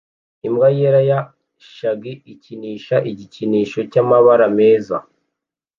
Imbwa 0.47 0.67
yera 0.77 1.01
ya 1.09 1.19
shaggy 1.73 2.13
ikinisha 2.33 2.95
igikinisho 3.11 3.79
cyamabara 3.91 4.45
meza 4.57 4.97